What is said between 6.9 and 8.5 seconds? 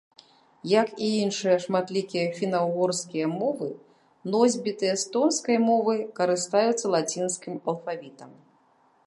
лацінскім алфавітам.